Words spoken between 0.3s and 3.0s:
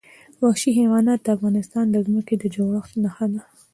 وحشي حیوانات د افغانستان د ځمکې د جوړښت